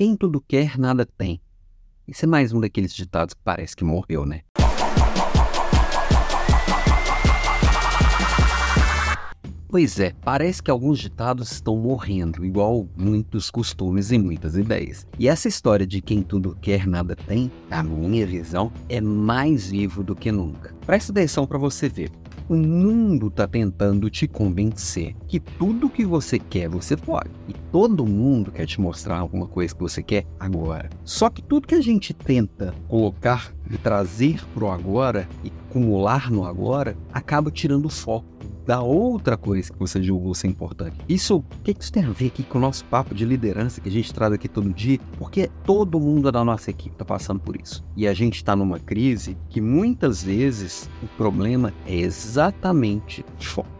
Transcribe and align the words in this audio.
quem 0.00 0.16
tudo 0.16 0.40
quer, 0.40 0.78
nada 0.78 1.04
tem. 1.04 1.38
Isso 2.08 2.24
é 2.24 2.26
mais 2.26 2.54
um 2.54 2.60
daqueles 2.60 2.94
ditados 2.94 3.34
que 3.34 3.40
parece 3.44 3.76
que 3.76 3.84
morreu, 3.84 4.24
né? 4.24 4.40
Pois 9.68 10.00
é, 10.00 10.14
parece 10.24 10.62
que 10.62 10.70
alguns 10.70 10.98
ditados 10.98 11.52
estão 11.52 11.76
morrendo, 11.76 12.42
igual 12.46 12.88
muitos 12.96 13.50
costumes 13.50 14.10
e 14.10 14.18
muitas 14.18 14.56
ideias. 14.56 15.06
E 15.18 15.28
essa 15.28 15.48
história 15.48 15.86
de 15.86 16.00
quem 16.00 16.22
tudo 16.22 16.56
quer, 16.62 16.86
nada 16.86 17.14
tem, 17.14 17.52
na 17.68 17.82
minha 17.82 18.26
visão, 18.26 18.72
é 18.88 19.02
mais 19.02 19.68
vivo 19.70 20.02
do 20.02 20.16
que 20.16 20.32
nunca. 20.32 20.74
Presta 20.86 21.12
atenção 21.12 21.46
para 21.46 21.58
você 21.58 21.90
ver. 21.90 22.10
O 22.50 22.56
mundo 22.56 23.28
está 23.28 23.46
tentando 23.46 24.10
te 24.10 24.26
convencer 24.26 25.14
que 25.28 25.38
tudo 25.38 25.88
que 25.88 26.04
você 26.04 26.36
quer 26.36 26.68
você 26.68 26.96
pode. 26.96 27.30
E 27.46 27.52
todo 27.70 28.04
mundo 28.04 28.50
quer 28.50 28.66
te 28.66 28.80
mostrar 28.80 29.20
alguma 29.20 29.46
coisa 29.46 29.72
que 29.72 29.80
você 29.80 30.02
quer 30.02 30.26
agora. 30.36 30.90
Só 31.04 31.30
que 31.30 31.42
tudo 31.42 31.68
que 31.68 31.76
a 31.76 31.80
gente 31.80 32.12
tenta 32.12 32.74
colocar 32.88 33.54
e 33.70 33.78
trazer 33.78 34.44
pro 34.52 34.68
agora 34.68 35.28
e 35.44 35.52
acumular 35.68 36.28
no 36.28 36.44
agora 36.44 36.96
acaba 37.12 37.52
tirando 37.52 37.88
foco 37.88 38.26
da 38.70 38.80
outra 38.80 39.36
coisa 39.36 39.72
que 39.72 39.78
você 39.80 40.00
julgou 40.00 40.32
ser 40.32 40.46
importante. 40.46 40.96
Isso, 41.08 41.38
o 41.38 41.42
que 41.64 41.74
isso 41.76 41.90
tem 41.90 42.04
a 42.04 42.10
ver 42.10 42.28
aqui 42.28 42.44
com 42.44 42.56
o 42.56 42.60
nosso 42.60 42.84
papo 42.84 43.12
de 43.12 43.24
liderança 43.24 43.80
que 43.80 43.88
a 43.88 43.92
gente 43.92 44.14
traz 44.14 44.32
aqui 44.32 44.48
todo 44.48 44.72
dia? 44.72 45.00
Porque 45.18 45.50
todo 45.64 45.98
mundo 45.98 46.30
da 46.30 46.44
nossa 46.44 46.70
equipe 46.70 46.94
está 46.94 47.04
passando 47.04 47.40
por 47.40 47.60
isso. 47.60 47.84
E 47.96 48.06
a 48.06 48.14
gente 48.14 48.36
está 48.36 48.54
numa 48.54 48.78
crise 48.78 49.36
que 49.48 49.60
muitas 49.60 50.22
vezes 50.22 50.88
o 51.02 51.08
problema 51.16 51.74
é 51.84 51.96
exatamente 51.96 53.24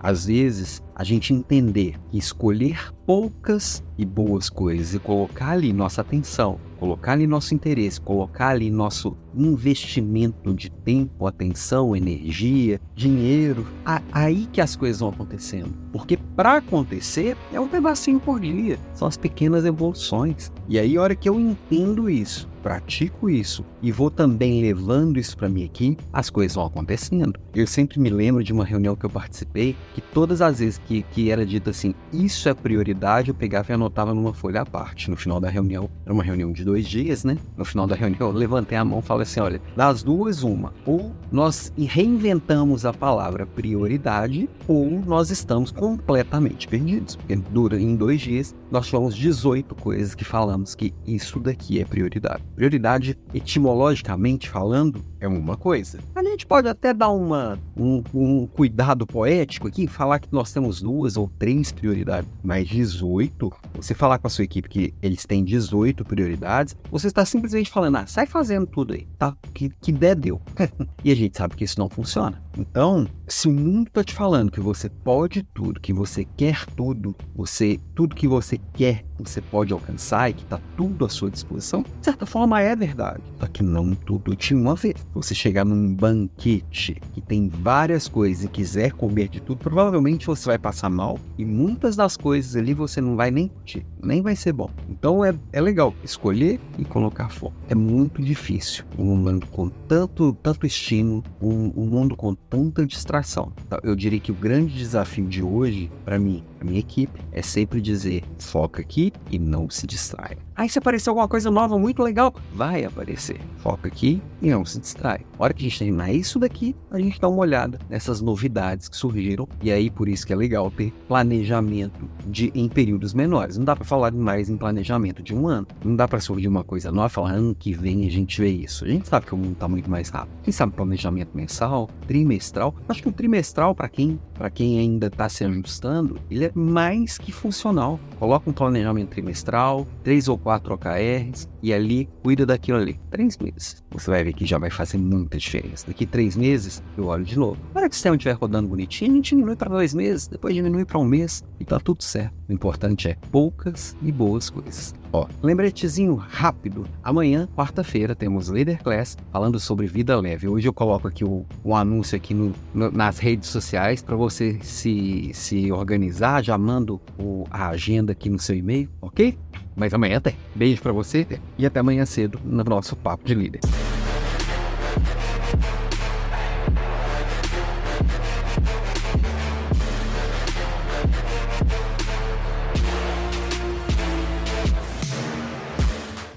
às 0.00 0.26
vezes 0.26 0.82
a 0.96 1.04
gente 1.04 1.32
entender 1.32 1.96
que 2.10 2.18
escolher 2.18 2.92
poucas 3.06 3.84
e 3.96 4.04
boas 4.04 4.50
coisas 4.50 4.92
e 4.92 4.98
colocar 4.98 5.50
ali 5.50 5.72
nossa 5.72 6.00
atenção, 6.00 6.58
colocar 6.80 7.12
ali 7.12 7.26
nosso 7.26 7.54
interesse, 7.54 8.00
colocar 8.00 8.48
ali 8.48 8.70
nosso 8.70 9.14
investimento 9.36 10.54
de 10.54 10.70
tempo, 10.70 11.26
atenção, 11.26 11.94
energia, 11.94 12.80
dinheiro, 12.96 13.66
aí 14.10 14.48
que 14.50 14.62
as 14.62 14.74
coisas 14.74 15.00
vão 15.00 15.10
acontecendo. 15.10 15.72
Porque 15.92 16.16
para 16.16 16.56
acontecer 16.56 17.36
é 17.52 17.60
um 17.60 17.68
pedacinho 17.68 18.18
por 18.18 18.40
dia, 18.40 18.78
são 18.94 19.06
as 19.06 19.18
pequenas 19.18 19.64
evoluções. 19.66 20.50
E 20.68 20.78
aí, 20.78 20.96
a 20.96 21.02
hora 21.02 21.14
que 21.14 21.28
eu 21.28 21.38
entendo 21.38 22.08
isso, 22.08 22.48
pratico 22.62 23.28
isso 23.28 23.64
e 23.82 23.90
vou 23.90 24.10
também 24.10 24.60
levando 24.60 25.18
isso 25.18 25.36
para 25.36 25.48
minha 25.48 25.66
equipe, 25.66 26.02
as 26.12 26.30
coisas 26.30 26.54
vão 26.54 26.66
acontecendo. 26.66 27.38
Eu 27.54 27.66
sempre 27.66 27.98
me 27.98 28.10
lembro 28.10 28.44
de 28.44 28.52
uma 28.52 28.64
reunião 28.64 28.94
que 28.94 29.04
eu 29.04 29.10
participei 29.10 29.74
que 29.94 30.00
todas 30.00 30.40
as 30.40 30.58
vezes 30.58 30.78
que, 30.78 31.02
que 31.02 31.30
era 31.30 31.44
dito 31.44 31.70
assim, 31.70 31.94
isso 32.12 32.48
é 32.48 32.54
prioridade, 32.54 33.30
eu 33.30 33.34
pegava 33.34 33.72
e 33.72 33.74
anotava 33.74 34.14
numa 34.14 34.32
folha 34.32 34.62
à 34.62 34.66
parte. 34.66 35.10
No 35.10 35.16
final 35.16 35.40
da 35.40 35.48
reunião, 35.48 35.88
era 36.04 36.12
uma 36.12 36.22
reunião 36.22 36.52
de 36.52 36.64
dois 36.70 36.86
dias, 36.86 37.24
né? 37.24 37.36
No 37.56 37.64
final 37.64 37.86
da 37.86 37.96
reunião, 37.96 38.28
eu 38.28 38.32
levantei 38.32 38.78
a 38.78 38.84
mão 38.84 39.00
e 39.00 39.02
falei 39.02 39.24
assim: 39.24 39.40
olha, 39.40 39.60
das 39.76 40.02
duas, 40.02 40.42
uma. 40.42 40.72
Ou 40.86 41.12
nós 41.32 41.72
reinventamos 41.76 42.86
a 42.86 42.92
palavra 42.92 43.44
prioridade, 43.44 44.48
ou 44.68 45.02
nós 45.04 45.30
estamos 45.30 45.72
completamente 45.72 46.68
perdidos. 46.68 47.16
Porque 47.16 47.34
dura 47.36 47.80
em 47.80 47.96
dois 47.96 48.20
dias, 48.20 48.54
nós 48.70 48.86
tivemos 48.86 49.16
18 49.16 49.74
coisas 49.74 50.14
que 50.14 50.24
falamos 50.24 50.74
que 50.74 50.94
isso 51.06 51.40
daqui 51.40 51.80
é 51.80 51.84
prioridade. 51.84 52.42
Prioridade, 52.54 53.18
etimologicamente 53.34 54.48
falando, 54.48 55.02
é 55.18 55.26
uma 55.26 55.56
coisa. 55.56 55.98
A 56.14 56.22
gente 56.22 56.46
pode 56.46 56.68
até 56.68 56.94
dar 56.94 57.10
uma, 57.10 57.58
um, 57.76 58.02
um 58.14 58.46
cuidado 58.46 59.06
poético 59.06 59.68
aqui, 59.68 59.86
falar 59.86 60.18
que 60.18 60.28
nós 60.32 60.52
temos 60.52 60.80
duas 60.80 61.16
ou 61.16 61.30
três 61.38 61.72
prioridades, 61.72 62.30
mas 62.42 62.68
18, 62.68 63.52
você 63.74 63.94
falar 63.94 64.18
com 64.18 64.26
a 64.26 64.30
sua 64.30 64.44
equipe 64.44 64.68
que 64.68 64.94
eles 65.02 65.24
têm 65.26 65.44
18 65.44 66.04
prioridades, 66.04 66.59
você 66.90 67.08
está 67.08 67.24
simplesmente 67.24 67.70
falando, 67.70 67.96
ah, 67.96 68.06
sai 68.06 68.26
fazendo 68.26 68.66
tudo 68.66 68.94
aí, 68.94 69.06
tá? 69.18 69.36
Que, 69.54 69.70
que 69.80 69.92
der, 69.92 70.14
deu. 70.14 70.40
e 71.04 71.10
a 71.10 71.14
gente 71.14 71.36
sabe 71.36 71.56
que 71.56 71.64
isso 71.64 71.78
não 71.78 71.88
funciona. 71.88 72.42
Então, 72.56 73.06
se 73.26 73.48
o 73.48 73.52
mundo 73.52 73.88
está 73.88 74.02
te 74.02 74.14
falando 74.14 74.50
que 74.50 74.60
você 74.60 74.88
pode 74.88 75.42
tudo, 75.42 75.80
que 75.80 75.92
você 75.92 76.24
quer 76.36 76.66
tudo, 76.66 77.14
você 77.34 77.78
tudo 77.94 78.16
que 78.16 78.26
você 78.26 78.58
quer 78.72 79.04
você 79.22 79.40
pode 79.40 79.72
alcançar 79.72 80.30
e 80.30 80.32
que 80.32 80.42
está 80.42 80.60
tudo 80.76 81.04
à 81.04 81.08
sua 81.08 81.30
disposição, 81.30 81.82
de 81.82 82.04
certa 82.04 82.26
forma 82.26 82.60
é 82.60 82.74
verdade. 82.74 83.22
Só 83.38 83.46
que 83.46 83.62
não 83.62 83.94
tudo 83.94 84.34
de 84.34 84.54
uma 84.54 84.74
vez. 84.74 84.94
Você 85.14 85.34
chegar 85.34 85.64
num 85.64 85.94
banquete 85.94 87.00
que 87.12 87.20
tem 87.20 87.48
várias 87.48 88.08
coisas 88.08 88.44
e 88.44 88.48
quiser 88.48 88.92
comer 88.92 89.28
de 89.28 89.40
tudo, 89.40 89.58
provavelmente 89.58 90.26
você 90.26 90.46
vai 90.46 90.58
passar 90.58 90.90
mal 90.90 91.18
e 91.36 91.44
muitas 91.44 91.96
das 91.96 92.16
coisas 92.16 92.56
ali 92.56 92.74
você 92.74 93.00
não 93.00 93.16
vai 93.16 93.30
nem 93.30 93.48
curtir, 93.48 93.86
nem 94.02 94.22
vai 94.22 94.34
ser 94.34 94.52
bom. 94.52 94.70
Então 94.88 95.24
é, 95.24 95.34
é 95.52 95.60
legal 95.60 95.94
escolher 96.02 96.49
e 96.78 96.84
colocar 96.84 97.28
foco. 97.28 97.54
É 97.68 97.74
muito 97.74 98.22
difícil 98.22 98.84
um 98.98 99.14
mundo 99.14 99.46
com 99.46 99.68
tanto, 99.68 100.32
tanto 100.42 100.66
estímulo, 100.66 101.22
um, 101.40 101.72
um 101.76 101.86
mundo 101.86 102.16
com 102.16 102.34
tanta 102.34 102.86
distração. 102.86 103.52
Eu 103.82 103.94
diria 103.94 104.18
que 104.18 104.32
o 104.32 104.34
grande 104.34 104.74
desafio 104.74 105.26
de 105.26 105.42
hoje, 105.42 105.90
para 106.04 106.18
mim, 106.18 106.42
a 106.62 106.64
minha 106.64 106.80
equipe, 106.80 107.20
é 107.32 107.42
sempre 107.42 107.80
dizer: 107.80 108.24
foca 108.38 108.80
aqui 108.80 109.12
e 109.30 109.38
não 109.38 109.68
se 109.68 109.86
distraia. 109.86 110.38
Aí 110.60 110.68
se 110.68 110.78
aparecer 110.78 111.08
alguma 111.08 111.26
coisa 111.26 111.50
nova 111.50 111.78
muito 111.78 112.02
legal, 112.02 112.34
vai 112.54 112.84
aparecer. 112.84 113.40
Foca 113.58 113.88
aqui 113.88 114.20
e 114.42 114.50
não 114.50 114.62
se 114.64 114.78
distrai. 114.78 115.24
A 115.38 115.44
hora 115.44 115.54
que 115.54 115.64
a 115.64 115.68
gente 115.68 115.78
terminar 115.78 116.12
isso 116.12 116.38
daqui, 116.38 116.76
a 116.90 116.98
gente 117.00 117.18
dá 117.18 117.28
uma 117.28 117.40
olhada 117.40 117.78
nessas 117.88 118.20
novidades 118.20 118.86
que 118.86 118.96
surgiram. 118.96 119.48
E 119.62 119.72
aí 119.72 119.90
por 119.90 120.06
isso 120.06 120.26
que 120.26 120.34
é 120.34 120.36
legal 120.36 120.70
ter 120.70 120.92
planejamento 121.08 122.08
de 122.26 122.52
em 122.54 122.68
períodos 122.68 123.14
menores. 123.14 123.56
Não 123.56 123.64
dá 123.64 123.74
para 123.74 123.86
falar 123.86 124.12
mais 124.12 124.50
em 124.50 124.56
planejamento 124.58 125.22
de 125.22 125.34
um 125.34 125.48
ano. 125.48 125.66
Não 125.82 125.96
dá 125.96 126.06
para 126.06 126.20
surgir 126.20 126.48
uma 126.48 126.62
coisa 126.62 126.92
nova 126.92 127.08
e 127.08 127.10
falar 127.10 127.32
ano 127.32 127.54
que 127.54 127.72
vem 127.72 128.06
a 128.06 128.10
gente 128.10 128.38
vê 128.38 128.50
isso. 128.50 128.84
A 128.84 128.88
gente 128.88 129.08
sabe 129.08 129.24
que 129.24 129.34
o 129.34 129.38
mundo 129.38 129.52
está 129.52 129.66
muito 129.66 129.90
mais 129.90 130.10
rápido. 130.10 130.36
Quem 130.42 130.52
sabe 130.52 130.74
planejamento 130.74 131.30
mensal, 131.34 131.88
trimestral. 132.06 132.74
Acho 132.86 133.02
que 133.02 133.08
o 133.08 133.12
trimestral 133.12 133.74
para 133.74 133.88
quem 133.88 134.20
para 134.34 134.48
quem 134.48 134.78
ainda 134.78 135.08
está 135.08 135.28
se 135.28 135.44
ajustando, 135.44 136.18
ele 136.30 136.46
é 136.46 136.49
mais 136.54 137.18
que 137.18 137.32
funcional. 137.32 137.98
Coloca 138.18 138.48
um 138.48 138.52
planejamento 138.52 139.10
trimestral, 139.10 139.86
três 140.02 140.28
ou 140.28 140.38
quatro 140.38 140.74
OKRs 140.74 141.48
e 141.62 141.72
ali 141.72 142.08
cuida 142.22 142.46
daquilo 142.46 142.78
ali. 142.78 142.98
Três 143.10 143.36
meses. 143.38 143.82
Você 143.90 144.10
vai 144.10 144.24
ver 144.24 144.32
que 144.32 144.46
já 144.46 144.58
vai 144.58 144.70
fazer 144.70 144.98
muita 144.98 145.38
diferença. 145.38 145.86
Daqui 145.86 146.06
três 146.06 146.36
meses, 146.36 146.82
eu 146.96 147.06
olho 147.06 147.24
de 147.24 147.38
novo. 147.38 147.58
Na 147.74 147.80
hora 147.80 147.88
que 147.88 147.92
o 147.92 147.96
sistema 147.96 148.16
estiver 148.16 148.36
rodando 148.36 148.68
bonitinho, 148.68 149.12
a 149.12 149.14
gente 149.14 149.30
diminui 149.30 149.56
para 149.56 149.70
dois 149.70 149.94
meses, 149.94 150.26
depois 150.26 150.54
diminui 150.54 150.84
para 150.84 150.98
um 150.98 151.04
mês 151.04 151.44
e 151.58 151.64
tá 151.64 151.78
tudo 151.78 152.02
certo. 152.02 152.34
O 152.48 152.52
importante 152.52 153.08
é 153.08 153.16
poucas 153.30 153.96
e 154.02 154.10
boas 154.10 154.50
coisas. 154.50 154.94
Ó, 155.12 155.26
lembretezinho 155.42 156.14
rápido. 156.14 156.86
Amanhã, 157.02 157.48
quarta-feira, 157.56 158.14
temos 158.14 158.48
Leader 158.48 158.82
Class 158.82 159.16
falando 159.32 159.58
sobre 159.58 159.86
vida 159.86 160.18
leve. 160.18 160.46
Hoje 160.46 160.68
eu 160.68 160.72
coloco 160.72 161.08
aqui 161.08 161.24
o, 161.24 161.44
anúncio 161.74 162.16
aqui 162.16 162.32
no, 162.32 162.52
no, 162.72 162.90
nas 162.90 163.18
redes 163.18 163.48
sociais 163.48 164.02
para 164.02 164.14
você 164.14 164.58
se, 164.62 165.30
se 165.34 165.72
organizar. 165.72 166.44
Já 166.44 166.56
mando 166.56 167.00
o, 167.18 167.44
a 167.50 167.68
agenda 167.68 168.12
aqui 168.12 168.30
no 168.30 168.38
seu 168.38 168.56
e-mail, 168.56 168.88
ok? 169.00 169.36
Mas 169.80 169.94
amanhã 169.94 170.20
tem. 170.20 170.36
Beijo 170.54 170.82
para 170.82 170.92
você 170.92 171.26
e 171.56 171.64
até 171.64 171.80
amanhã 171.80 172.04
cedo 172.04 172.38
no 172.44 172.62
nosso 172.62 172.94
Papo 172.94 173.24
de 173.24 173.34
Líder. 173.34 173.60